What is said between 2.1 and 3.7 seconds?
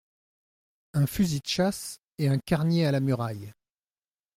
et un carnier à la muraille.